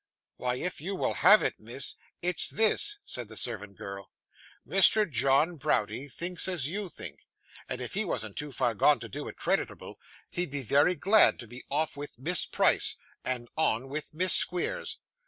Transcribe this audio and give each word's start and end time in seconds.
'Why, 0.37 0.55
if 0.55 0.81
you 0.81 0.95
will 0.95 1.13
have 1.13 1.43
it, 1.43 1.59
miss, 1.59 1.93
it's 2.23 2.49
this,' 2.49 2.97
said 3.03 3.27
the 3.27 3.37
servant 3.37 3.77
girl. 3.77 4.09
'Mr 4.67 5.07
John 5.07 5.57
Browdie 5.57 6.07
thinks 6.07 6.47
as 6.47 6.67
you 6.67 6.89
think; 6.89 7.27
and 7.69 7.79
if 7.79 7.93
he 7.93 8.03
wasn't 8.03 8.35
too 8.35 8.51
far 8.51 8.73
gone 8.73 8.99
to 9.01 9.07
do 9.07 9.27
it 9.27 9.35
creditable, 9.37 9.99
he'd 10.31 10.49
be 10.49 10.63
very 10.63 10.95
glad 10.95 11.37
to 11.37 11.47
be 11.47 11.63
off 11.69 11.95
with 11.95 12.17
Miss 12.17 12.47
Price, 12.47 12.95
and 13.23 13.47
on 13.55 13.89
with 13.89 14.11
Miss 14.11 14.33
Squeers. 14.33 14.97